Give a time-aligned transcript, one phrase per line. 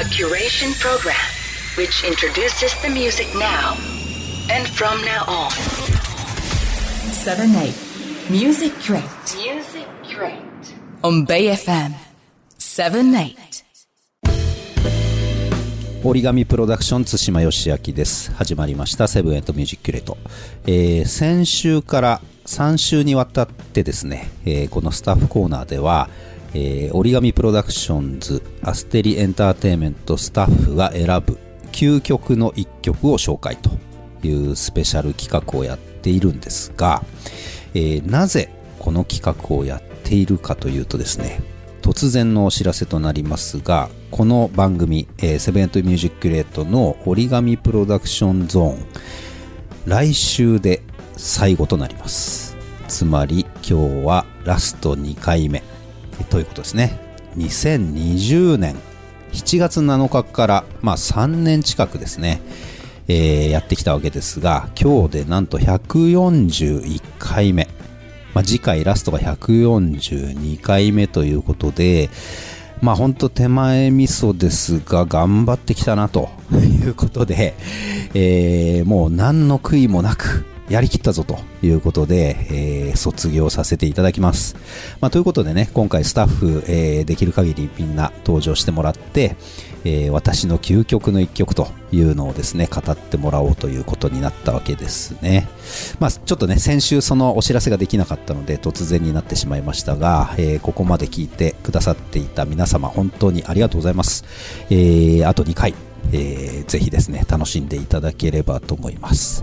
[0.00, 1.14] A curation program
[1.76, 3.76] which introduces the music now
[4.48, 5.50] and from now on.
[7.12, 7.74] 7 8
[8.30, 9.02] Musi-curate
[9.36, 10.40] Musi-curate.
[11.02, 11.92] on Bay FM
[12.56, 13.36] 7 8
[16.02, 20.16] origami PRODUCTIONS 対馬芳昭です始まりました Seven Eight Musi-curate、
[20.66, 26.08] えー先週から3週にわたってですね、えーこのスタッフコーナーでは、
[26.54, 31.38] えー折り紙プロダクションズアステリエンターテインメントスタッフが選ぶ
[31.72, 33.70] 究極の一曲を紹介と
[34.26, 37.02] いうスペシャル企画をやっているんですが、
[37.74, 41.40] えーなぜこの企画をやっているかというとですね
[41.82, 48.86] 突然のお知らせとなりますがこの番組、えーセブントミュージックレートの折り紙プロダクションゾーン
[49.86, 50.82] 来週で
[51.16, 52.56] 最後となります。
[52.88, 55.79] つまり今日はラスト2回目。
[56.24, 56.98] ということですね。
[57.36, 58.76] 2020年
[59.32, 62.40] 7月7日から、まあ、3年近くですね、
[63.08, 67.68] えーやってきたわけですが今日でなんと141回目。
[68.32, 72.10] まあ、次回ラストが142回目ということで、
[72.80, 77.54] まあ本当手前味噌ですが頑張ってきたなということで、
[78.14, 84.56] えーもう何の悔いもなくやりきったぞということで、えー卒業させていただきます。
[85.00, 89.36] まあということでね、今回スタッフ、えーできる限りみんな登場してもらって、
[89.84, 95.48] えー私の究極の一曲というのをですね、語ってもらおうということになったわけですね。
[95.98, 104.24] まあ、ちょっとね、先週そのお知らせができなかったので突然になってしまいましたが、えーここまで聞いてくださっていた皆様、本当にありがとうございます。
[104.70, 105.74] えーあと2回、
[106.12, 109.42] えーぜひですね、楽しんでいただければと思います。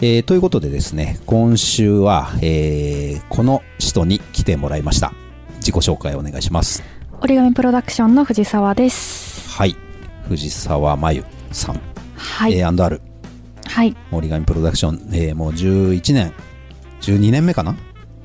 [0.00, 5.12] えーということでですね、今週は、えーこの人に来てもらいました。
[5.56, 6.82] 自己紹介お願いします。
[7.20, 9.50] 折り紙プロダクションの藤沢です。
[9.50, 9.76] はい。
[10.28, 11.80] 藤沢真由さん、
[12.16, 12.54] はい。
[12.54, 13.00] A&R
[13.66, 13.96] はい。
[14.12, 16.32] 折り紙プロダクション、えーもう11年、
[17.02, 17.74] 12年目かな？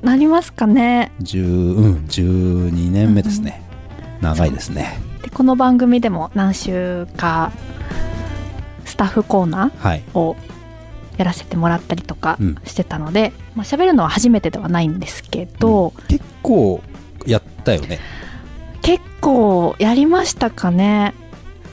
[0.02, 1.10] なりますかね。
[1.22, 3.62] 10うん12年目ですね、
[4.20, 7.50] 長いですねで、この番組でも何週か、
[8.84, 10.36] スタッフコーナはいーを
[11.16, 12.54] やらせてもらったりとかうん。
[12.64, 16.82] してたので、まあ喋るのは初めてではないんですけど、結構
[17.26, 18.00] やったよね。
[18.82, 21.14] 結構やりましたかね。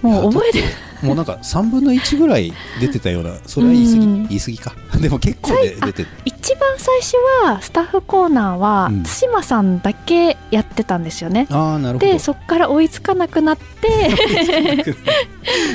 [0.02, 0.66] もう覚えてる。
[1.02, 4.28] もうなんか3分の1ぐらい出てたようなそれは言い過ぎうん。
[4.28, 4.74] 言い過ぎか。
[5.02, 9.04] でも結構で出て一番最初はスタッフコーナーはうん。
[9.04, 11.48] 対馬さんだけやってたんですよね。
[11.50, 12.12] ああなるほど。
[12.12, 14.12] でそっから追いつかなくなって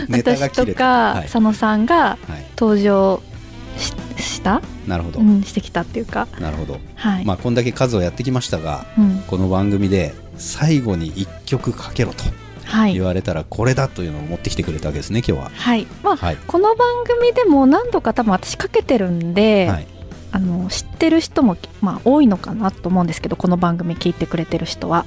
[0.10, 3.35] 私とかはい、佐野さんがはい、登場し
[3.76, 6.28] した、なるほど、うん、してきたっていうか。
[6.40, 6.78] なるほど。
[6.94, 9.22] はい、まあこんだけ数をやってきましたがうん。
[9.26, 12.24] この番組で最後に1曲かけろと
[12.64, 12.94] はい。
[12.94, 15.50] 言われたらこれだというのを持ってきてくれたわけですね今日は。
[15.54, 15.86] はい。
[16.02, 16.36] まあ、はい。
[16.46, 19.86] この番組でも何度か多分私かけてるんで、はい。
[20.32, 25.06] あの知ってる人も、まあ、多いのかなと思うんですけどこの番組聞いてくれてる人は。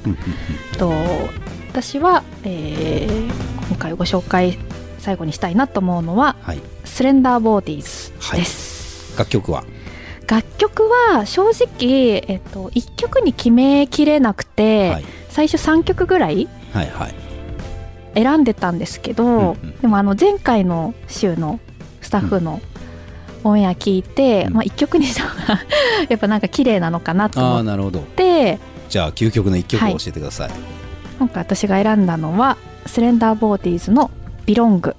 [0.77, 0.91] と
[1.69, 4.57] 私は、えー今回ご紹介
[4.99, 9.17] 最後にしたいなと思うのははい「スレンダーボーディーズ」です。
[9.17, 9.63] 楽曲は？
[10.27, 15.05] 楽曲は正直、えっと、1曲に決めきれなくて、はい。
[15.29, 17.13] 最初3曲ぐらいはいはい。
[18.15, 21.59] 選んでたんですけど、でもあの前回の週の
[22.01, 22.59] スタッフの
[23.43, 24.53] オンエア聞いて、うん。
[24.53, 25.59] まあ、1曲にした方が
[26.09, 27.99] やっぱなんか綺麗なのかなとああ思っなるほど。
[27.99, 28.59] て
[28.89, 29.93] じゃあ究極の一曲はい。
[29.93, 30.49] を教えてください、
[31.17, 34.11] 今回私が選んだのはスレンダーボーディーズの
[34.49, 34.95] 「ビロング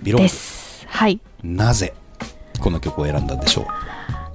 [0.00, 0.86] ビロンです。
[0.88, 1.18] はい。
[1.42, 1.94] なぜ
[2.60, 3.66] この曲を選んだんでしょ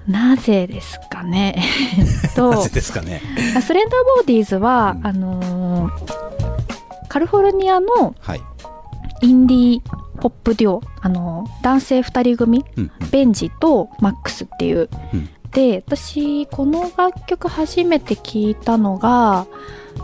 [0.06, 1.64] なぜですかね？
[2.36, 2.52] と。
[2.52, 3.22] なぜですかね？
[3.62, 5.08] スレンダーボーディーズは、うん。
[5.08, 6.24] あのー
[7.08, 8.42] カリフォルニアのはい、
[9.22, 9.82] インディー
[10.20, 13.10] ポップデュオ、あのー男性2人組うんうん。
[13.12, 15.30] ベンジとマックスっていう、うん。
[15.52, 19.46] で私この楽曲初めて聞いたのが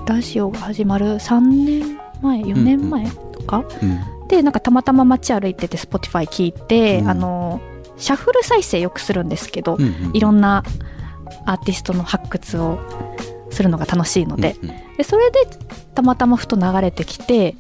[0.06, 4.00] ラジオが始まる3年前4年前とか、うん
[4.30, 7.10] でなんかたまたま街歩いてて Spotify 聞いて、うん。
[7.10, 7.60] あの
[7.98, 10.64] シャッフル再生よくするんですけど、うんうんいろんな
[11.46, 12.80] アーティストの発掘を
[13.50, 14.98] するのが楽しいので,、うんうん。
[14.98, 15.40] でそれで
[15.94, 17.56] たまたまふと流れてきて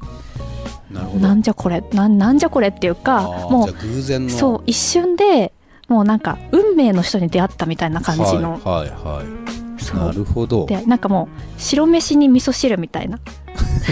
[0.91, 4.29] なんじゃこれなんなんじゃこれっていうあかーもうの。
[4.29, 5.53] そう一瞬で
[5.87, 9.95] もうなんか運命の人に出会ったみたいな感じの、はいはいはい。
[9.97, 10.65] なるほど。
[10.65, 11.27] でなんかも
[11.57, 13.19] う白飯に味噌汁みたいな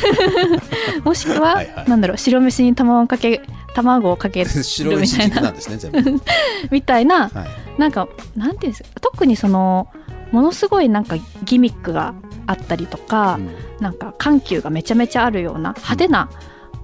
[1.04, 1.90] もしくははいはい。
[1.90, 3.42] なんだろう白飯に卵かけ
[3.74, 5.42] 卵をかける 白みたいな。
[5.42, 5.54] ね
[6.72, 7.80] みたいなはい。
[7.80, 9.88] なんかなんていうんですか特にその
[10.32, 11.16] ものすごいなんか
[11.46, 12.14] ギミックが
[12.48, 13.50] あったりとか、うん。
[13.80, 16.30] なんか緩急がめちゃめちゃあるような派手な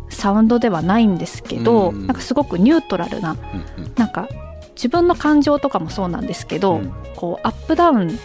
[0.10, 2.08] サウンドではないんですけど、うん。
[2.08, 3.94] なんかすごくニュートラルなうんうん。
[3.96, 4.28] なんか
[4.76, 6.94] 自分の感情とかもそうなんですけど、うん。
[7.16, 8.20] こうアップダウン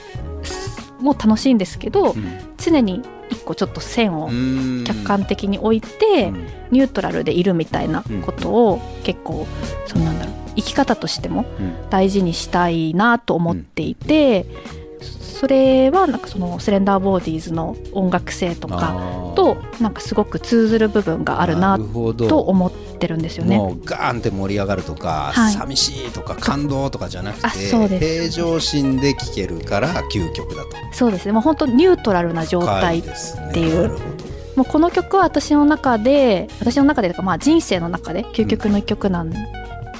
[1.00, 2.38] も楽しいんですけど、うん。
[2.58, 4.84] 常に一個ちょっと線をうん。
[4.84, 6.46] 客観的に置いて、うん。
[6.70, 9.46] ニュートラルでいるみたいなことを結構
[9.86, 11.90] そのなんだろう生き方としてもうん。
[11.90, 14.46] 大事にしたいなと思っていて、
[15.00, 23.56] それはなんかそのスレンダーボーディーズの音楽性とかとなんかすごく通ずる部分があるなと思ってるんですよね。
[23.56, 25.52] もうガーンって盛り上がるとか、はい。
[25.52, 28.06] 寂しいとか感動とかじゃなくあてそうです。
[28.06, 30.70] 平常心で聴けるから究極だと。
[30.92, 31.32] そうですね。
[31.32, 33.02] もう本当ニュートラルな状態っ
[33.52, 33.82] ていう。
[33.82, 34.04] なるほど。
[34.56, 39.24] もうこの曲は私の中で私の中でまあ人生の中で究極の一曲な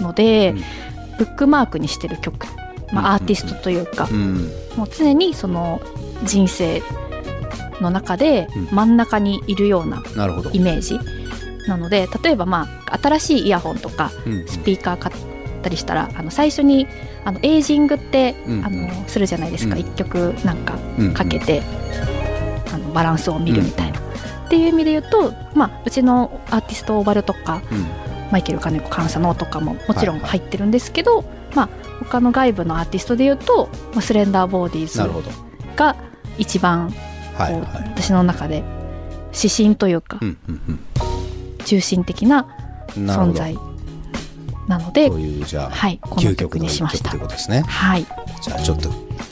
[0.01, 0.65] ので、うん。
[1.19, 2.47] ブックマークにしてる曲、
[2.93, 4.51] まあ、うんアーティストというか、うん。
[4.77, 5.81] もう常にその
[6.25, 6.83] 人生
[7.81, 10.99] の中でうん真ん中にいるようななるほどイメージ
[11.69, 15.15] なので例えばまあ新しいイヤホンとかうんスピーカー買っ
[15.63, 16.87] たりしたらあの最初に
[17.25, 21.63] あのエイジングって、うんあのするじゃないですか、うん一曲なんかうんかけて、
[22.73, 23.99] あのバランスを見るみたいな。
[23.99, 27.87] っていう意味で言うと、まあ、うちのアーティストオーバルとかうん。
[28.31, 30.39] マイケル金子監査のとかももちろんはいはい。
[30.39, 31.25] 入ってるんですけど、
[31.55, 31.69] まあ、
[32.01, 34.99] 他の外部のアーティストで言うと、まあ、スレンダーボーディーズ
[35.77, 35.97] が
[36.39, 36.91] 一番
[37.37, 37.63] はいはい。
[37.95, 38.65] 私の中で
[39.35, 40.81] 指針というかうんうん
[41.69, 42.47] 中心的な
[42.95, 43.59] 存在
[44.69, 47.11] なのでというじゃあ、はいこの究曲にしました。
[47.11, 47.63] ということですね。
[47.67, 48.07] はい。
[48.43, 48.89] じゃあちょっと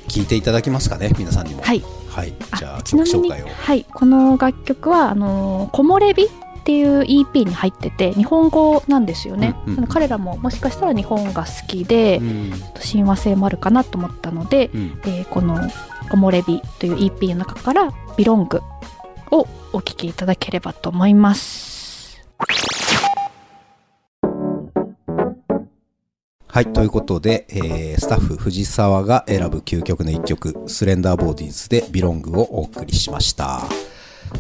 [0.08, 1.62] 聞いていただけますかね皆さんにも。
[1.62, 1.82] はい。
[2.08, 2.34] はい。
[2.58, 3.46] じゃあ曲紹介を。
[3.48, 6.28] はい、この楽曲はあの木漏れ日っ
[6.64, 12.52] ていう EP に入ってて日本語なんですよね、うんうん彼らももしかしたら日本が好きで、うん。
[12.80, 15.00] 親和性もあるかなと思ったので、うん。
[15.04, 15.58] えーこの
[16.10, 18.62] 「木漏れ日」という EP の中から「ビロング」
[19.32, 21.65] をお聴きいただければと思います。
[26.56, 33.60] はい、ということで、えースタッフ藤沢が選ぶ究極の一曲、スレンダーボーディーズでビロングをお送りしました。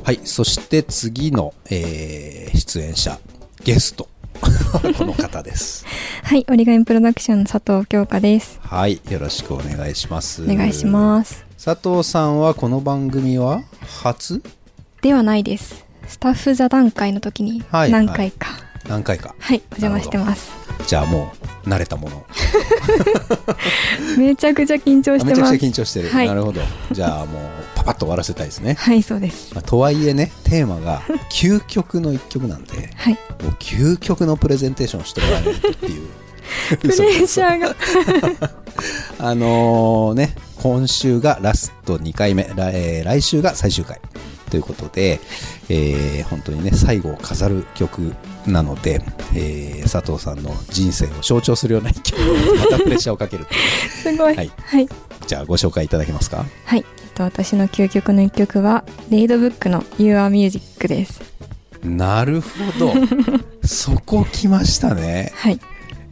[0.02, 3.18] はい、そして次の、えー出演者、
[3.64, 4.08] ゲスト。
[4.96, 5.84] この方です。
[6.24, 8.60] はい、オリガミプロダクションの佐藤京香です。
[8.62, 10.42] はい、よろしくお願いします。
[10.42, 11.44] お願いします。
[11.58, 11.66] す。
[11.66, 13.62] 佐藤さんはこの番組は
[14.02, 14.40] 初？
[15.02, 15.84] ではないです。
[16.08, 18.48] スタッフ座談会の時にはい何回か、
[18.88, 19.34] 何回か。
[19.38, 20.50] はい、お邪魔してます。
[20.86, 21.32] じゃあも
[21.64, 22.24] う慣れたもの。
[24.18, 25.68] めちゃくちゃ緊張あめちゃくちゃ。
[25.68, 26.08] 緊張してる。
[26.08, 26.60] はいなるほど。
[26.92, 27.42] じゃあもう
[27.74, 28.74] パパッと終わらせたいですね。
[28.74, 29.54] はい、そうです。
[29.54, 33.14] まあとはいえね、テーマが究極の一曲なんで、はい。
[33.42, 36.08] もう究極のプレゼンテーションをしてもらえないとっていう。
[36.78, 37.74] プレッシャーが。
[39.18, 44.00] あのね、今週がラスト2回目、来,、えー来週が最終回
[44.50, 45.20] ということで、
[45.68, 48.14] えー本当にね、最後を飾る曲
[48.46, 49.00] なので、
[49.34, 52.20] えー佐藤さんの人生を象徴するような一曲
[52.58, 53.46] またプレッシャーをかける
[54.02, 54.34] すごい。
[54.34, 54.50] ははいい。
[54.56, 54.88] はい。
[55.26, 56.44] じゃあご紹介いただけますか？
[56.72, 56.84] えっ
[57.14, 61.20] と、私の究極の一曲は、レイドブックの Your Music です。
[61.82, 62.92] なるほど。
[63.66, 65.32] そこ来ましたね。
[65.34, 65.60] はい。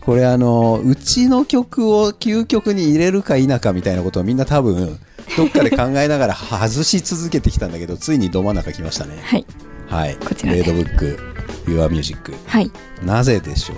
[0.00, 4.98] これあの、うちの曲を究極に入れるか否かみたいなことをみんな多分、
[5.36, 9.18] どっかで考えながら 外し続けてきたんだけど、ついにど真ん中来ましたね。
[9.22, 9.46] はい。
[9.88, 10.16] はい。
[10.16, 11.18] こちらレードブック、
[11.66, 12.34] Your Music。
[12.46, 12.70] はい。
[13.04, 13.76] なぜでしょう？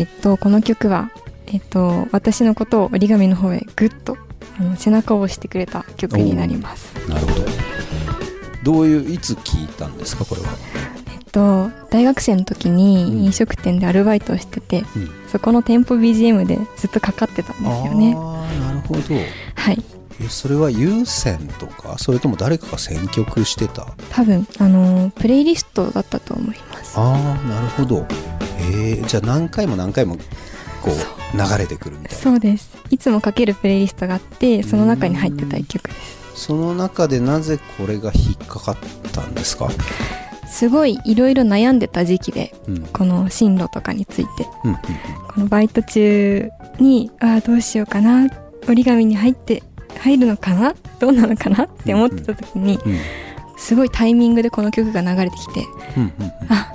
[0.00, 1.10] えっと、この曲は、
[1.46, 4.16] えっと、私のことを折り紙の方へぐっと、
[4.60, 6.92] あの背中を押してくれた曲になります。
[7.08, 7.46] なるほど。
[8.62, 10.48] どういう、いつ聞いたんですか、これは。
[11.10, 18.14] えっと、大学生の時うんに飲食店でアルバイトをしてて、うんそこの店舗 BGM でずっとかかってたんですよね。
[18.16, 19.00] ああ、なるほど。
[19.56, 19.82] はい。
[20.20, 23.94] え、それは有線とか、それとも誰かが選曲してた？
[24.10, 26.98] 多分、あのープレイリストだったと思います。
[26.98, 28.06] ああなるほど
[28.70, 30.16] えー、じゃあ何回も何回も
[30.82, 32.70] こう流れてくるみたいなそうです。
[32.90, 36.46] いつもかけるプレイリストがあって、その中に入ってた一曲です。
[36.46, 38.76] その中でなぜこれが引っかかっ
[39.12, 39.68] たんですか？
[40.48, 44.46] すごいいろいろ悩んでた時期で、うんうんこの進路とかについて。
[44.64, 44.74] うん
[45.28, 48.28] このバイト中に、ああ、どうしようかな。
[48.66, 49.62] 折り紙に入って、
[49.98, 50.74] 入るのかな？
[50.98, 51.64] どうなのかな？
[51.64, 52.98] って思ってた時に、うん
[53.60, 56.32] すごいタイミングでこの曲が流れてきて、うんうんうん。
[56.48, 56.72] あ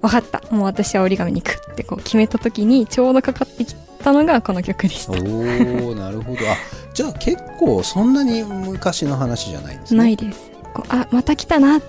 [0.00, 0.40] わかった。
[0.50, 6.38] もう私は折り紙に行くってこう決めた時にちょうどかかってきたのがこの曲でした、おおなるほど。
[6.50, 6.56] あ
[6.94, 9.98] じゃあ結構そんなに昔の話じゃないんですね。
[9.98, 10.50] ないです。
[10.72, 11.82] こうあまた来たなっ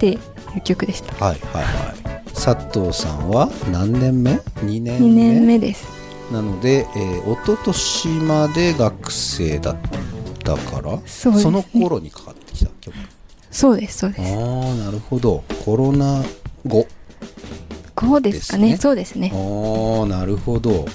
[0.00, 0.18] てい
[0.56, 1.24] う曲でした。
[1.24, 2.34] はいはいはい。
[2.34, 5.86] 佐藤さんは何年目 ?2 年目？2年目です。
[6.32, 9.98] なので、えー、一昨年まで学生だった
[10.52, 11.50] からそね。
[11.50, 12.94] の頃にかかってきた曲。
[13.50, 14.34] そうですそうです。
[14.34, 15.44] ああなるほど。
[15.64, 16.22] コロナ
[16.66, 16.86] 後。
[17.98, 18.70] そうですかね。
[18.72, 18.76] ね。
[18.76, 19.30] そうですね。
[19.32, 20.86] おーなるほど。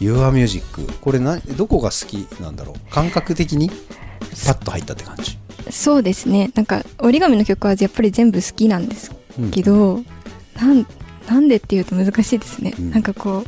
[0.00, 2.92] Your Music これなどこが好きなんだろう？
[2.92, 3.70] 感覚的に？
[3.70, 5.38] パッと入ったって感じ？
[5.70, 6.50] そうですね。
[6.54, 9.12] なんか折り紙の曲はやっぱり全部好きなんです
[9.50, 10.02] けど、
[10.56, 10.86] なん
[11.26, 12.90] なんでっていうと難しいですね、うん。
[12.90, 13.44] なんかこう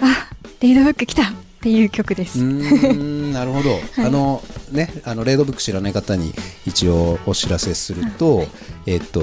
[0.00, 0.30] あ
[0.60, 6.32] レイドブック来たっていう曲です、なるほど、あのねあのレードブック知らない方に
[6.66, 8.46] 一応お知らせすると、
[8.86, 9.20] えっと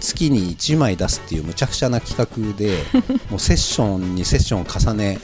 [0.00, 2.16] 月に1枚出すっていうむちゃくちゃな企
[2.52, 2.76] 画で
[3.30, 5.18] もうセッションにセッションを重ね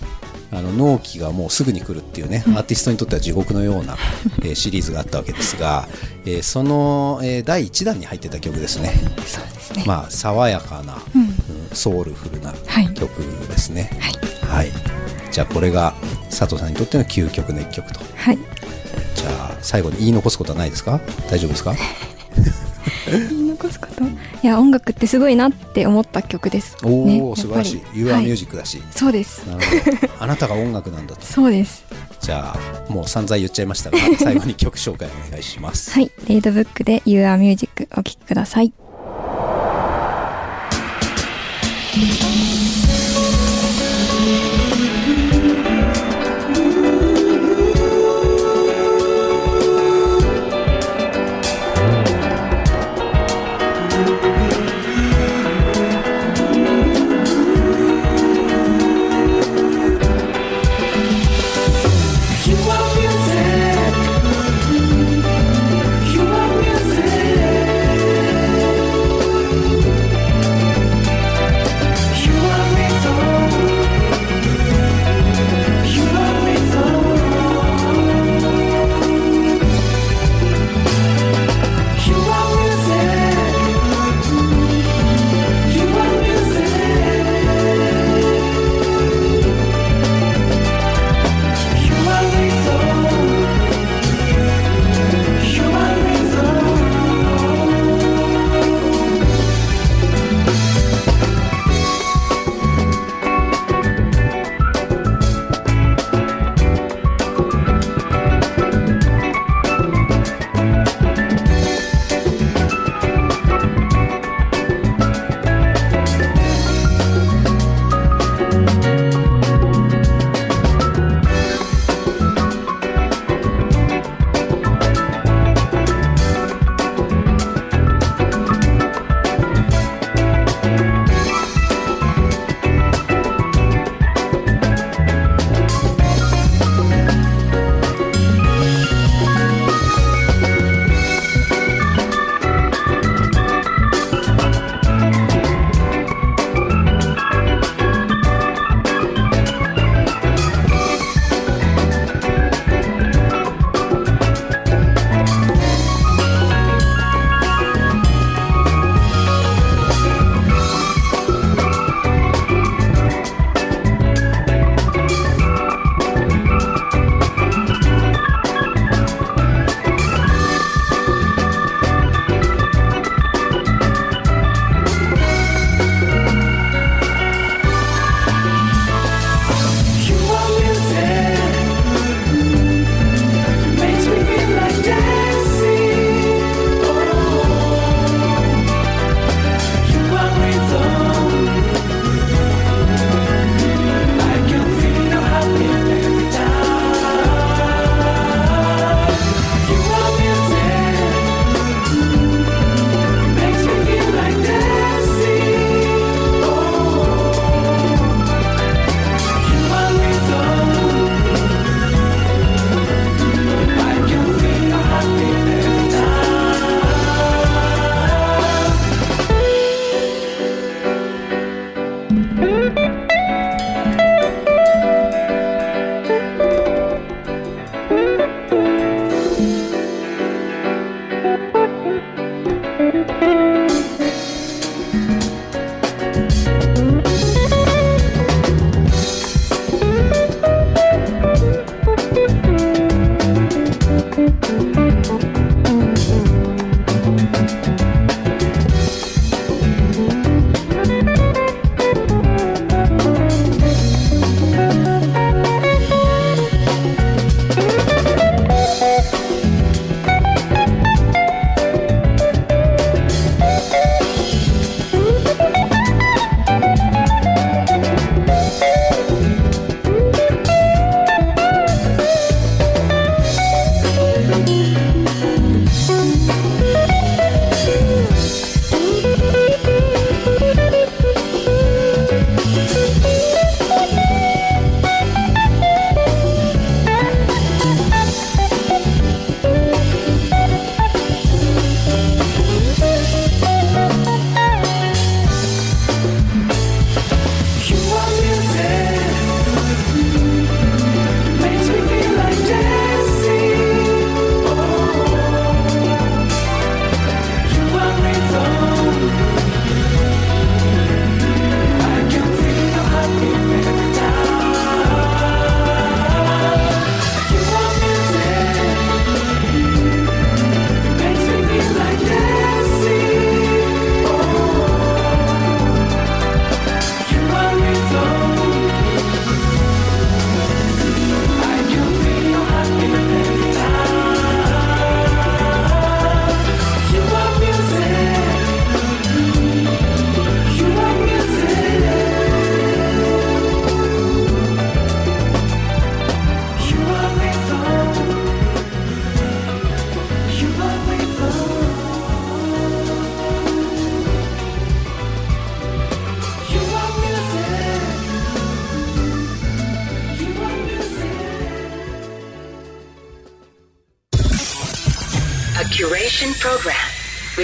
[0.50, 3.97] あの納期がもうすぐに来るっていうね、アーティストにとっては地獄のような、
[4.43, 5.88] えーシリーズがあったわけですが、
[6.25, 8.93] えーその、えー第1弾に入ってた曲ですね。
[9.27, 11.23] そうですね、まあ爽やかな、うん。
[11.23, 11.35] うん
[11.73, 12.93] ソウルフルなはい。
[12.95, 13.91] 曲ですね。
[14.49, 14.65] はい。
[14.65, 14.98] はい。
[15.31, 15.95] じゃあこれが
[16.31, 18.01] 佐藤さんにとっての究極の一曲と。
[18.17, 18.39] はい。
[19.15, 21.01] じゃあ最後に言い残すことはないですか？
[21.31, 21.75] 大丈夫ですか？
[23.11, 24.05] 言い残すこと？
[24.05, 24.07] い
[24.43, 26.77] や音楽ってすごいなって思った曲です。
[26.85, 27.99] おお、ね素晴らしい。
[27.99, 28.25] You are はい。
[28.27, 28.83] music だし。
[28.91, 29.45] そうです。
[29.47, 29.61] なる
[30.01, 30.13] ほど。
[30.21, 31.23] あなたが音楽なんだと。
[31.27, 31.85] そうです。
[32.21, 32.57] じゃ
[32.89, 35.91] あもう散々言っちゃいましたが、 最後に曲紹介お願いします。
[35.93, 36.11] はい。
[36.29, 38.73] レイドブックで You are music お聴きください「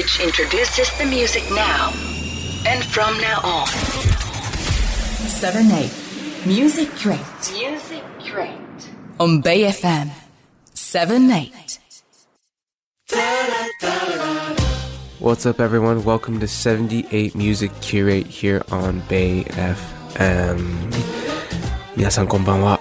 [0.03, 1.91] which introduces the music now
[2.67, 3.67] and from now on.
[5.27, 5.91] 7 8
[6.45, 7.19] Music Crate
[7.53, 8.89] Music Crate.
[9.19, 10.09] on Bay FM
[10.73, 11.79] 7 8.
[15.19, 16.03] What's up, everyone?
[16.05, 20.91] Welcome to 78 Music Curate here on Bay FM.
[21.95, 22.79] 皆さんこんばんは。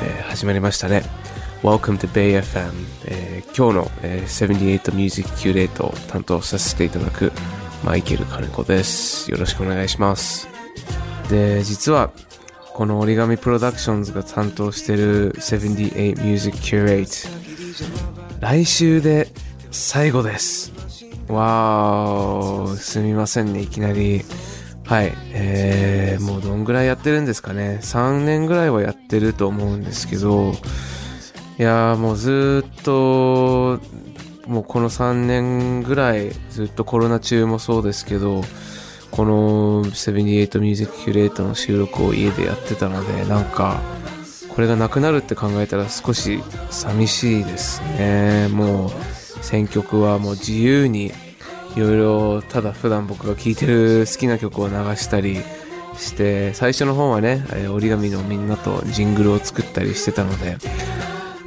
[0.00, 1.17] えー始まりましたね。
[1.61, 2.71] Welcome to Bay FM、
[3.05, 7.33] えー今日の、えー78 Music Curate を担当させていただく
[7.83, 9.29] マイケル金子です。
[9.29, 10.47] よろしくお願いします。
[11.29, 12.13] で、実は、
[12.73, 17.27] この折り紙プロダクションズが担当してる78 Music Curate
[18.39, 19.27] 来週で
[19.69, 20.71] 最後です。
[21.27, 24.23] わー、すみませんね、いきなり。
[24.85, 27.79] はい、えー、もうどんぐらいやってるんですかね。
[27.81, 30.53] 3年ぐらいはやってると思うんですけど、
[31.59, 33.81] いやーもうずっと、
[34.47, 38.43] もうこの3年ぐらい、ずっとコロナ中もそうですけど、
[39.11, 43.81] この78 Music Curate の収録を家でやってたので、なんか、
[44.55, 48.47] これがなくなるって考えたら少し寂しいですね。
[48.47, 48.91] もう
[49.41, 51.11] 選曲はもう自由に
[51.75, 55.37] いろいろただ普段僕が聴いてる好きな曲を流したり
[55.97, 60.57] して最初の方はね折り紙のみんなとジングルを作ったりしてたので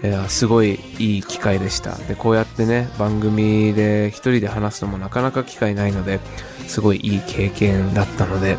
[0.02, 1.94] いやすごいいい機会でした。
[1.94, 6.18] でこうやってね番組で一人で話すのもなかなか機会ないので
[6.66, 8.56] すごいいい経験だったので、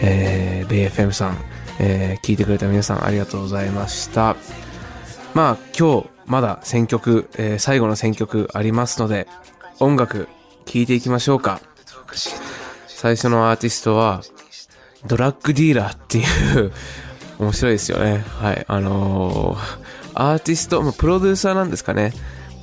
[0.00, 1.38] えー、BFM さん、
[1.80, 4.36] えー聞いてくれた皆さんありがとうございました。
[5.34, 9.26] まあ今日まだ選曲、えー最後の選曲ありますので
[9.80, 10.28] 音楽
[10.66, 11.60] 聴いていきましょうか。
[12.86, 14.22] 最初のアーティストは
[15.06, 16.22] ドラッグディーラーってい
[16.66, 16.72] う
[17.38, 18.24] 面白いですよね。
[18.40, 19.85] はいあのー
[20.16, 22.12] アーティスト、まあプロデューサーなんですかね。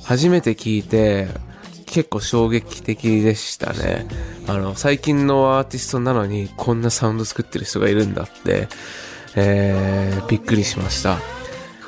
[0.02, 1.28] 初めて聞いて
[1.86, 4.06] 結構衝撃的でしたね。
[4.46, 8.68] あの最近のアーティストなのにこんなサウンド作ってる人がいるんだって、
[9.36, 11.18] えーびっくりしました。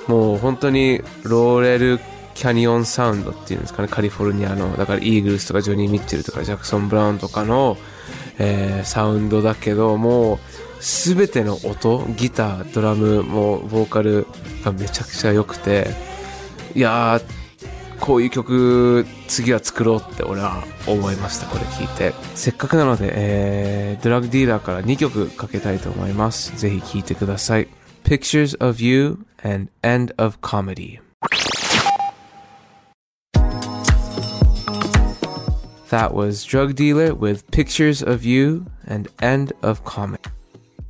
[0.06, 1.98] もう本当にローレル
[2.34, 3.88] キャニオンサウンドっていうんですかね。
[3.88, 7.76] カリフォルニアのだからイーグルスとかジョニー・ミッチェルとかジャクソン・ブラウンとかの、
[8.38, 10.38] えーサウンドだけどもう
[10.80, 14.26] 全ての音ギタードラムもボーカル
[14.64, 15.88] がめちゃくちゃ良くて
[16.74, 17.46] いやー
[18.00, 22.14] こういう曲次は作ろうって俺は思いましたこれ聞いて。
[22.34, 26.54] せっかくなので、えードラッグディーラーから2曲かけたいと思います。
[26.56, 27.68] ぜひ聴いてください。
[28.04, 31.00] Pictures of You and End of Comedy
[35.90, 40.35] That was Drug Dealer with Pictures of You and End of Comedy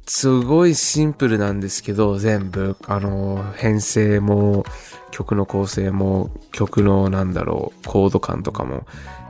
[0.06, 4.64] すごいシンプルなんですけど、全部、あの、編成も、
[5.10, 8.86] 曲の構成も、曲のなんだろう、コード感とかも。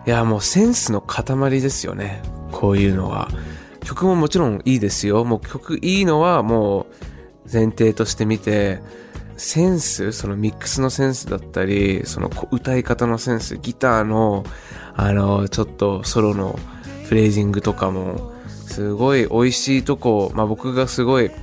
[0.06, 2.22] いや、もうセンスの塊ですよね。
[2.52, 3.28] こういうのは。
[3.84, 5.24] 曲ももちろんいいですよ。
[5.24, 6.86] もう曲いいのはもう
[7.50, 8.80] 前提として見て、
[9.38, 14.44] センス、そのミックスのセンスだったり、その歌い方のセンス、ギターの、
[14.94, 16.58] あの、ちょっとソロの
[17.04, 18.35] フレージングとかも、
[18.76, 21.36] すごい美味しいとこ、まあ僕がすごい好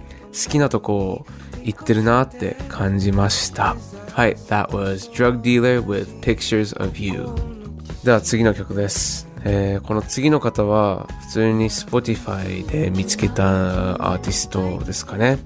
[0.52, 1.26] きなとこを
[1.63, 3.76] 言ってるなって感じました。
[4.12, 7.26] はい、That was Drug Dealer with Pictures of You。
[8.04, 9.28] では次の曲です。
[9.46, 15.39] えーこの次の方は普通に Spotify で見つけたアーティストですかね。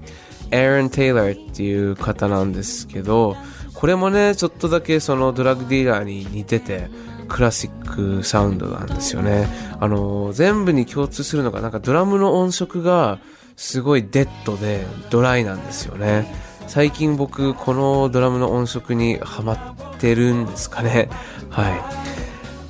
[0.50, 3.34] Aaron Taylor っていう方なんですけど、
[3.72, 6.90] これもね、ちょっとだけそのドラッグディーラーに似てて、
[7.28, 9.48] クラシックサウンドなんですよね。
[9.80, 13.18] あの、全部に共通するのが、なんかドラムの音色が
[13.56, 16.32] すごいデッドでドライなんですよね。
[16.66, 19.58] 最近僕、このドラムの音色にハマっ
[19.98, 21.08] てるんですかね。
[21.50, 22.08] はい。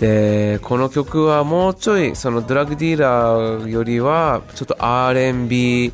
[0.00, 5.92] で、この曲はもうちょい、そのドラッグディーラーよりは、ちょっと R&B、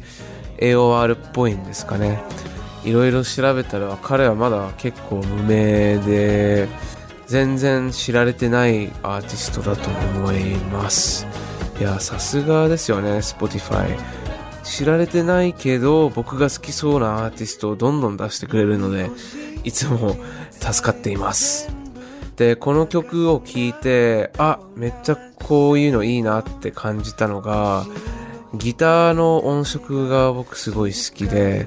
[0.58, 2.22] AOR っぽいんですかね。
[2.84, 6.68] いろいろ調べたら、彼はまだ結構無名で、
[7.26, 11.26] 全然知られてないアーティストだと思います。
[11.80, 13.98] いや、さすがですよね、Spotify。
[14.62, 19.10] 知られてないけど、僕が好きそうなアーティストをどんどん出してくれるので、
[19.64, 20.16] いつも
[20.50, 21.68] 助かっています。
[22.36, 27.86] で、この曲を聴いて、あ、めっちゃこういうのいいなって感じたのが、
[28.54, 31.66] ギターの音色が僕すごい好きで、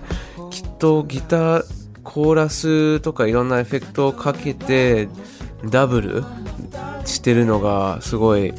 [0.49, 1.63] きっとギター、
[2.03, 5.09] コーラスとかいろんなエフェクトをかけて、
[5.65, 6.23] ダブル
[7.05, 8.53] してるのがすごい、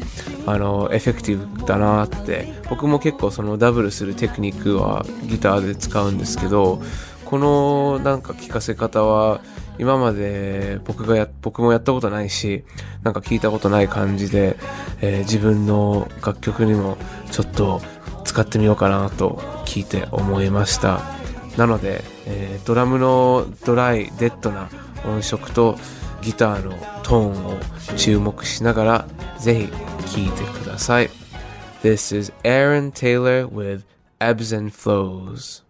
[0.46, 2.52] あの、エフェクティブだなって。
[2.70, 6.82] 僕も結構そのダブルするテクニックはギターで使うんですけど、
[7.24, 9.40] このなんか聞かせ方は
[9.78, 12.64] 今まで僕がや、僕もやったことないし、
[13.02, 14.56] なんか聞いたことない感じで、
[15.00, 16.96] えー自分の楽曲にも
[17.30, 17.80] ちょっと
[18.24, 21.00] 使ってみようかなと聞いて思いました。
[21.56, 24.68] なので、えードラムのドライ、デッドな
[25.06, 25.76] 音色と
[26.22, 27.58] ギターのトーンを
[27.96, 29.68] 注目しながら、ぜ
[30.06, 31.10] ひ聴いてください。
[31.82, 33.82] This is Aaron Taylor with
[34.20, 35.62] Ebbs and Flows.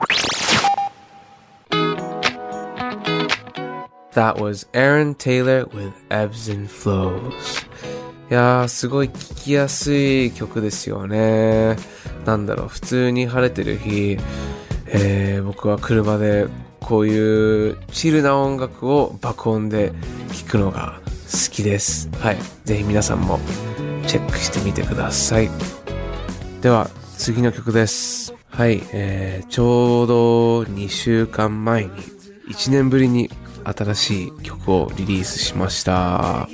[4.14, 7.66] That was Aaron Taylor with Ebbs and Flows.
[8.30, 11.76] いやー、すごい聴きやすい曲ですよね。
[12.24, 14.18] なんだろう、普通に晴れてる日、
[14.86, 16.46] えー僕は車で
[16.88, 19.92] こういうチルな音楽を爆音で
[20.32, 22.08] 聴くのが好きです。
[22.18, 22.38] はい。
[22.64, 23.38] ぜひ皆さんも
[24.06, 25.50] チェックしてみてください。
[26.62, 28.32] では、次の曲です。
[28.48, 31.90] はい、えー、ちょうど2週間前に、
[32.48, 33.30] 1年ぶりに
[33.64, 36.48] 新しい曲をリリースしました。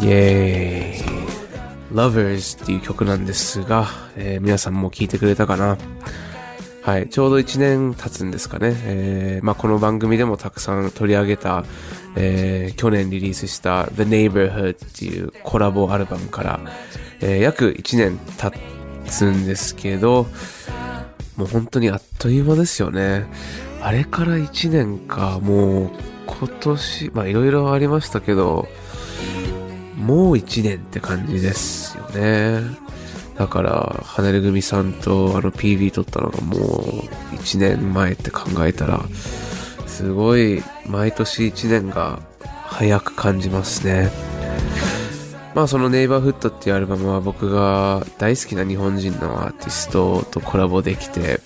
[0.00, 1.24] イェーイ。
[1.92, 5.78] Lovers っていう曲なんですが、えー皆さんも聴いてくれたかな？
[6.84, 8.74] はい、ちょうど1年経つんですかね。
[8.84, 11.64] えーまあ、この番組でもたくさん取り上げた、
[12.14, 16.60] えー去年リリースした The Neighborhood っていうコラボアルバムから、
[17.22, 18.58] えー約1年経
[19.06, 20.26] つんですけど、
[21.36, 23.24] もう本当にあっという間ですよね。
[23.80, 25.90] あれから1年か、もう
[26.26, 28.68] 今年、まあいろいろありましたけど、
[29.96, 32.60] もう1年って感じですよね。
[33.36, 39.00] だから、花る組さんとあの PV 撮ったのがもう1年前って考えたら、
[39.86, 42.20] すごい毎年1年が
[42.66, 44.10] 早く感じますね。
[45.54, 51.40] まあそのネイバーフットっていうアルバムは僕が大好きな日本人のアーティストとコラボできて、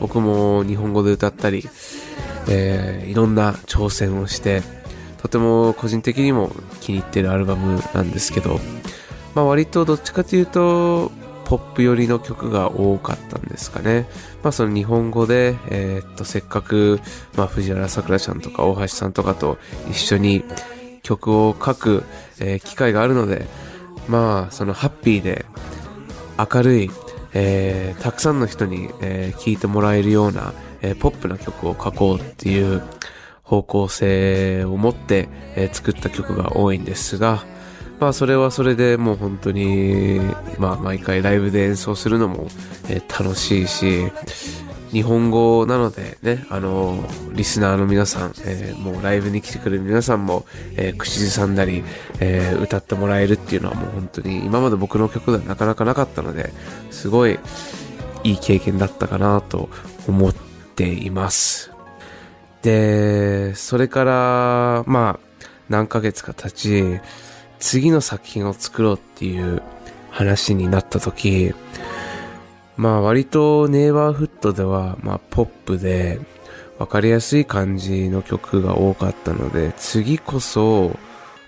[0.00, 1.68] 僕も日本語で歌ったり、
[2.48, 4.62] えーいろんな挑戦をして、
[5.20, 8.60] とても個人的にも気に入ってるアルバムなんですけど、
[9.34, 11.12] まあ割とどっちかというと、
[11.50, 14.08] ポップ寄りの曲が多かったんですかね。
[14.44, 17.00] まあその日本語で、えーっと、せっかく、
[17.36, 19.58] まあ藤原さくらちゃんとか大橋さんとかと
[19.90, 20.44] 一緒に
[21.02, 22.04] 曲を書く、
[22.38, 23.48] えー機会があるので、
[24.06, 25.44] まあそのハッピーで
[26.38, 26.90] 明るい、
[27.32, 32.80] えーたくさんの人に、えー聴いてもらえるような、えーポップな曲を書こうっていう
[33.42, 37.42] 方向性を持って、えー作った曲が多いんですが、
[38.00, 40.20] まあそれはそれでもう本当に、
[40.58, 42.48] まあ毎回ライブで演奏するのも、
[42.88, 44.10] え楽しいし、
[44.90, 46.98] 日本語なのでね、あの、
[47.32, 51.84] リスナーの皆さん、えーもうライブに来てくれる皆さんも、えー口ずさんだり、
[52.20, 56.52] えー歌ってもらえるっていうのはもう本当に今まで僕の曲ではなかなかなかったので、
[56.90, 57.38] すごい
[58.24, 59.68] いい経験だったかなと
[60.08, 60.34] 思っ
[60.74, 61.70] ています。
[62.62, 67.00] で、それから、まあ、何ヶ月か経ち、
[67.60, 69.62] 次の作品を作ろうっていう
[70.10, 71.54] 話になった時、
[72.76, 76.18] まあ割とネイバーフットでは、まあポップで、
[76.78, 80.98] わかりやすい感じの曲が多かったので、次こそ、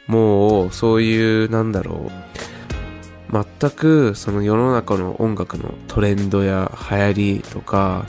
[0.07, 8.05] もうそういう、なんだろう、全くその世の中の音楽のトレンドや流行りとか、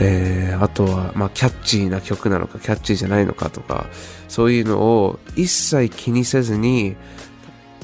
[0.00, 3.86] えー、あとは、まあ、キャッチーな曲なのか、キャッチーじゃないのかとか、
[4.28, 6.96] そういうのを一切気にせずに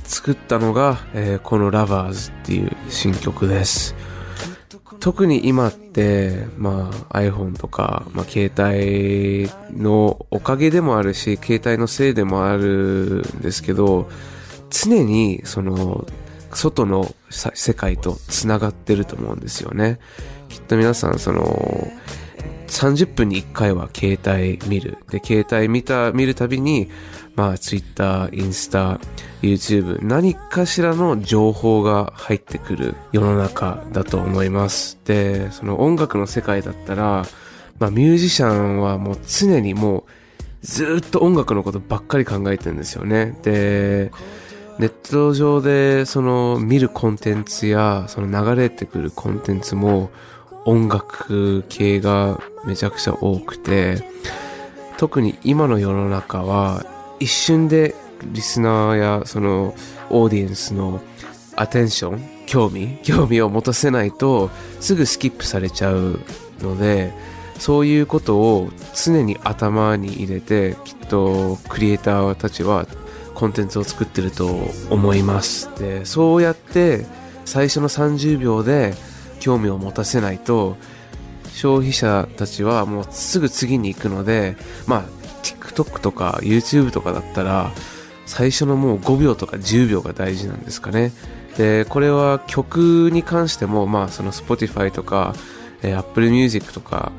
[0.04, 3.94] 作ったのが、えーこの Lovers っていう新曲です。
[5.00, 14.08] 特に今って、まあ iPhone とか、まあ携帯のおかげでもあるし、携帯のせいでもあるんですけど、
[14.70, 16.06] 常にその、
[16.50, 19.98] 外の世界と繋がってると思うんですよね。
[20.58, 21.88] きっと皆さんその、
[22.66, 24.98] 30分に1回は携帯見る。
[25.10, 26.90] で、携帯見た、見るたびに、
[27.36, 28.98] まあ、Twitter、インスタ、
[29.40, 34.98] YouTube、何かしらの情報が入ってくる世の中だと思います。
[35.04, 37.24] で、その音楽の世界だったら、
[37.78, 40.04] まあ、ミュージシャンはもう常にもう、
[40.62, 43.38] ずっと音楽のことばっかり考えてるんですよね。
[43.44, 44.10] で、
[44.78, 50.10] ネット上でその見るコンテンツやその流れてくるコンテンツも
[50.68, 54.04] 音楽系がめちゃくちゃ多くて
[54.98, 56.84] 特に今の世の中は
[57.20, 59.74] 一瞬でリスナーやその
[60.10, 61.00] オーディエンスの
[61.56, 66.20] アテンション興味興味を持たせないとすぐスキップされちゃう
[66.60, 67.14] ので
[67.58, 72.86] そういうことを常に頭に入れてきっとクリエイターたちは
[73.34, 75.70] コンテンツを作ってると思います。
[75.78, 77.06] でそうやって
[77.46, 78.92] 最初の30秒で
[79.38, 80.76] 興味を持たせないと
[81.58, 85.04] 消費者たちはもうすぐ次に行くので、まあ、
[85.42, 87.72] TikTok とか YouTube とかだったら、
[88.26, 91.12] 最初のもう5秒とか10秒が大事なんですかね。
[91.56, 95.34] で、これは曲に関しても、まあ、その Spotify とか、
[95.82, 97.10] えー、Apple Music とか、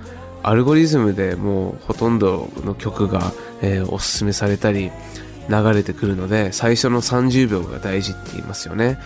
[0.41, 4.91] アルゴリズムでもうほとんどの曲が、えー、おすすめされたり
[5.49, 8.99] 流れてくるので最初の30秒が大事って言いますよね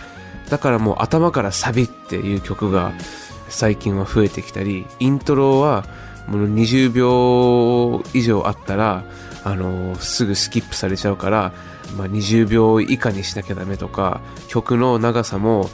[0.48, 2.92] だからもう頭からサビっていう曲が
[3.48, 5.84] 最近は増えてきたりイントロは
[6.26, 9.04] もう20秒以上あったら
[9.44, 11.52] あのー、すぐスキップされちゃうから、
[11.98, 15.68] まあ、20秒以下にしなきゃダメとか曲の長さも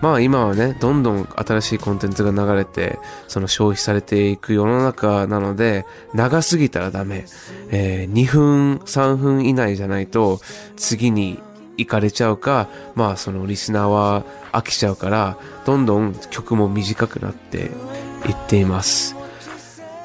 [0.00, 7.26] まあ今はね、どんどん新しいコンテンツが流れて、その消費されていく世の中なので、長すぎたらダメ。
[7.70, 10.40] えー、2分、3分以内じゃないと、
[10.76, 11.40] 次に
[11.78, 19.16] 行かれちゃうか、まあそのリスナーは飽きちゃうから、どんどん曲も短くなっていっています。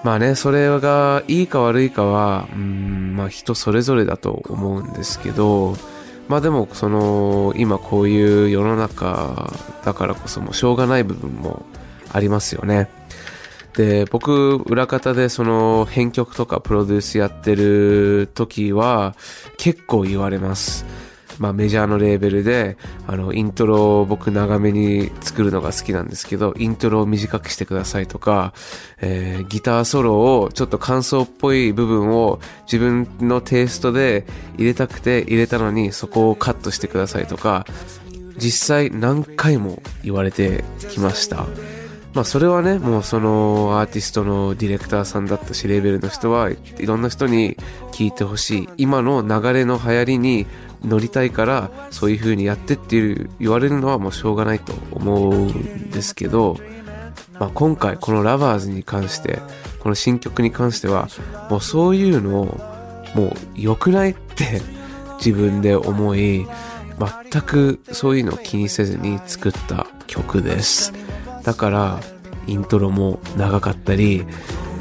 [0.04, 5.76] まあね、それがいいか悪いかは、うん、まあ人それぞれだと思うんですけど、
[6.28, 9.52] まあでもその今こういう世の中
[9.84, 11.66] だからこそもうしょうがない部分も
[12.12, 12.90] ありますよね。
[13.76, 19.16] で、僕、裏方でその編曲とかプロデュースやってる時は
[19.58, 20.86] 結構言われます。
[21.40, 28.54] まあメジャーのレーベルで、あの、イントロを僕長めに作るのが好きなんですけど、イントロを短くしてくださいとか、
[29.02, 34.26] えー、ギターソロをちょっと感想っぽい部分を自分のテイストで
[34.58, 37.66] 入れたくて入れたのにそこをカットしてくださいとか、
[38.38, 41.48] 実際何回も言われてきました。
[42.14, 47.58] まあそれはね、もうそのアーティストのディレクターさんだったし、レーベルの人はいろんな人に
[47.92, 48.70] 聞いてほしい。
[48.78, 50.46] 今の流れの流行りに
[50.84, 56.58] 乗りたいからそういう風にやってっていう言われるのはもうしょうがないと思うんですけど、
[57.40, 59.40] まあ、今回このラバーズに関して
[59.80, 61.08] この新曲に関しては
[61.50, 62.46] もうそういうのを
[63.16, 64.62] もう良くないって
[65.18, 66.46] 自分で思い
[67.32, 70.94] 全くそういうのを気にせずに作った曲です。
[71.44, 72.00] だから
[72.48, 74.26] イントロも長かったり、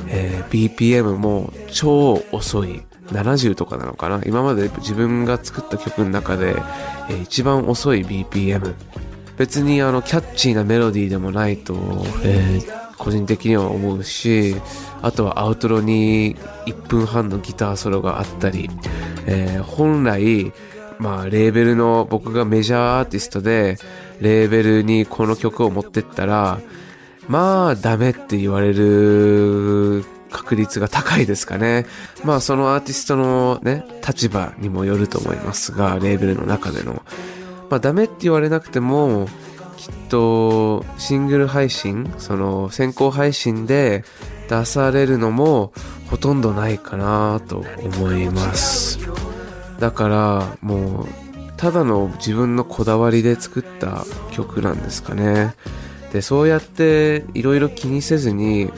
[0.08, 2.82] えー、BPM も超遅い。
[3.12, 4.22] 70とかなのかな？
[4.24, 6.56] 今まで自分が作った曲の中で、
[7.10, 8.74] えー、一番遅い BPM
[9.36, 11.74] 別にあのキャッチーなメロディーでもないと、
[12.24, 14.56] えー、個人的には思うし
[15.00, 18.68] あとはアウトロに1分半のギターソロがあったり、
[19.26, 20.52] えー、本来
[20.98, 23.78] まあレーベルの僕がメジャーアーティストで
[24.20, 26.60] レーベルにこの曲を持ってったら
[27.26, 31.86] まあダメって言われる確率が高いですかね。
[32.24, 37.02] まあそのアーティストのね、立場にもよると思いますが、レーベルの中での。
[37.70, 39.28] まあダメって言われなくても、
[39.76, 44.04] きっとシングル配信、その先行配信で
[44.48, 45.72] 出されるのも
[46.10, 48.98] ほとんどないかなと思います。
[49.80, 51.06] だからもう
[51.56, 55.54] ただの自分のこだわりで作った曲なんですかね。
[56.12, 58.70] で、そうやっていろいろ気にせずに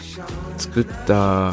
[0.57, 1.53] 作った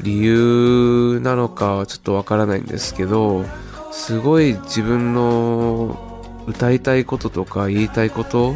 [0.00, 3.44] 理由なのかはちょっとわからないんですけど
[3.90, 8.54] すごい自分の歌いたいこととか言いたいこと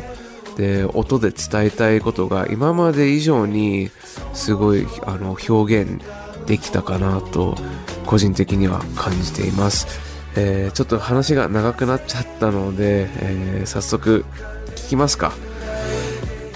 [0.57, 3.90] で音で伝えたいことが今まで以上に
[4.35, 6.03] すごいあの表現
[6.46, 7.57] できたかなと
[8.05, 9.87] 個人的には感じています、
[10.37, 14.24] えー、ちょっと話が長くなっちゃったので、えー、早速
[14.74, 15.47] 聞きますか。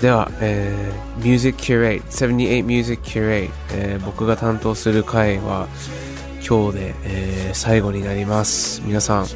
[0.03, 5.69] では、えー、Music Curate 78 Music Curate、えー、僕が担当する回は
[6.45, 8.83] 今日で、えー、最後になります。
[8.85, 9.27] 皆さん、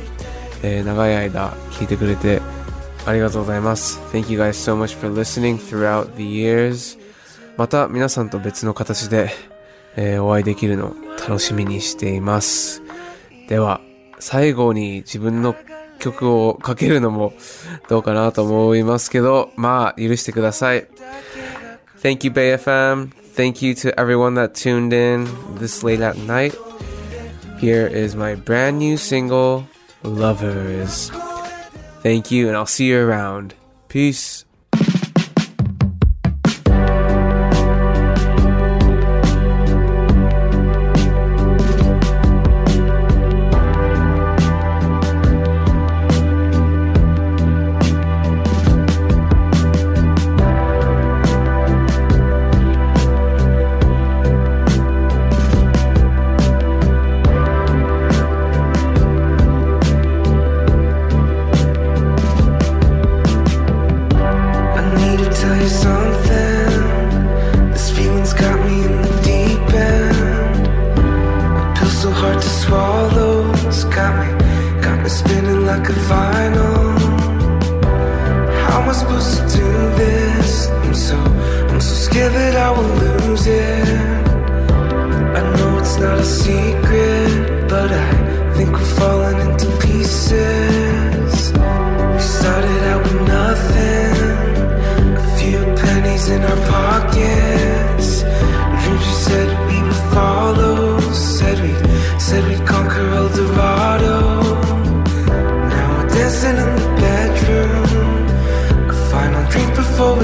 [0.64, 2.42] えー、長い間聞いてくれて
[3.06, 4.00] ありがとうございます。
[4.12, 6.98] Thank you guys so much for listening throughout the years
[7.56, 9.30] また皆さんと別の形で、
[9.94, 12.82] えー、お会いできるの楽しみにしています。
[13.48, 13.80] では
[14.18, 15.54] 最後に自分の
[15.99, 17.33] 曲をかけるのも
[17.89, 20.87] どうかなと思いますけど、まあ、許してください。
[22.01, 23.11] Thank you, BayFM.
[23.35, 25.27] Thank you to everyone that tuned in
[25.59, 26.53] this late at night.
[27.59, 29.65] Here is my brand new single,
[30.03, 31.11] Lovers.
[32.01, 33.53] Thank you, and I'll see you around.
[33.87, 34.44] Peace.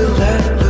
[0.03, 0.62] will let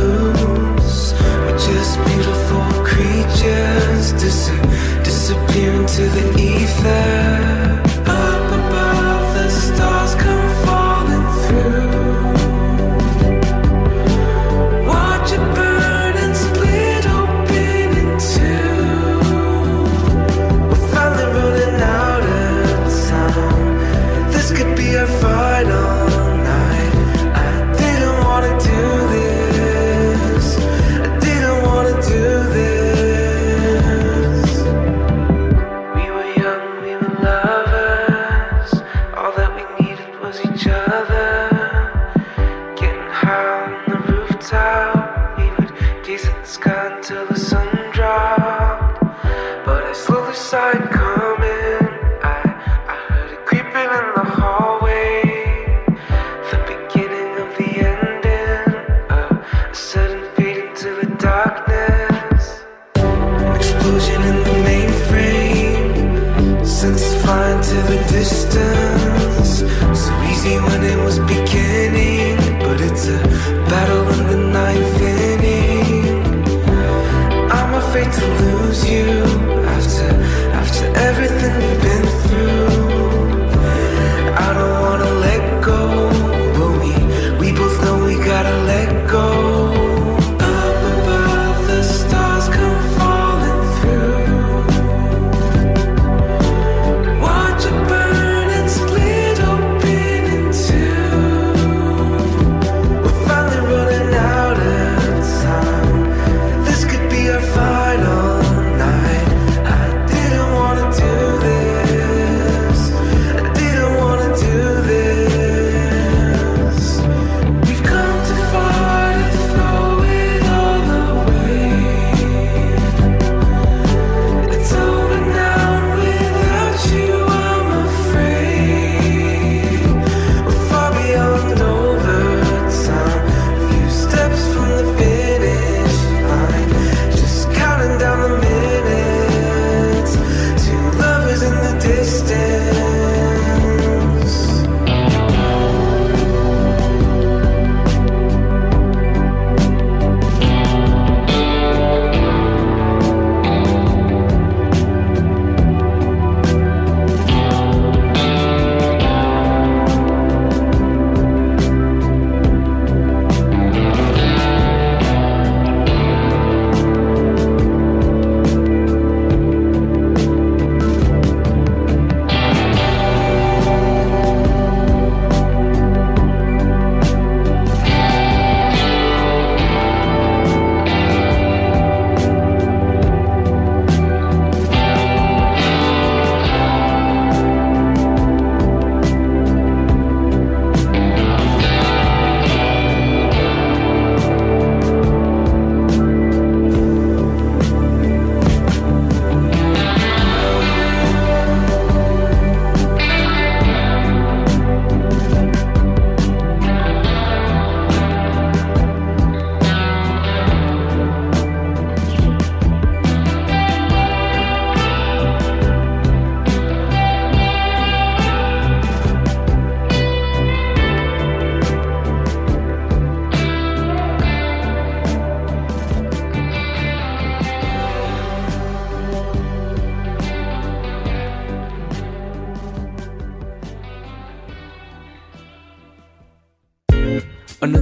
[68.45, 69.59] distance.
[69.99, 71.82] So easy when it was beginning.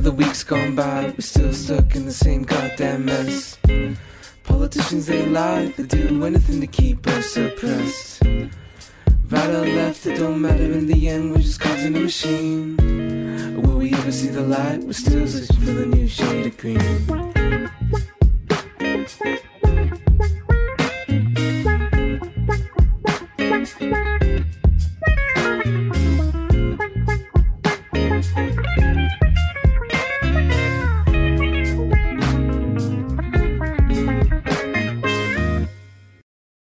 [0.01, 3.59] the weeks gone by, we're still stuck in the same goddamn mess.
[4.43, 8.23] Politicians, they lie, they do anything to keep us suppressed.
[8.23, 12.77] Right or left, it don't matter in the end, we're just cogs in a machine.
[13.61, 14.79] Will we ever see the light?
[14.83, 17.30] We're still searching for the new shade of green.